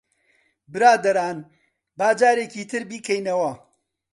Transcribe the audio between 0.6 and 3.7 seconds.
برادەران، با جارێکی تر بیکەینەوە.